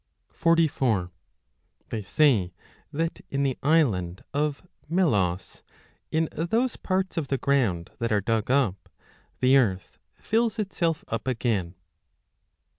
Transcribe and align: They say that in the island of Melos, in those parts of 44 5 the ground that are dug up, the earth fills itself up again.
They 1.91 2.01
say 2.01 2.53
that 2.91 3.21
in 3.29 3.43
the 3.43 3.55
island 3.61 4.23
of 4.33 4.65
Melos, 4.89 5.61
in 6.09 6.27
those 6.31 6.75
parts 6.75 7.17
of 7.17 7.25
44 7.25 7.25
5 7.25 7.27
the 7.27 7.37
ground 7.37 7.91
that 7.99 8.11
are 8.11 8.19
dug 8.19 8.49
up, 8.49 8.89
the 9.41 9.57
earth 9.57 9.99
fills 10.15 10.57
itself 10.57 11.05
up 11.07 11.27
again. 11.27 11.75